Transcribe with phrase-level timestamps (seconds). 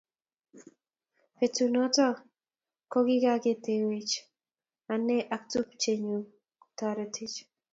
[1.37, 2.15] Betunotok
[2.91, 4.13] kokikakitetweech
[4.93, 6.19] anee ak tupchenyu
[6.61, 7.35] ketoretech.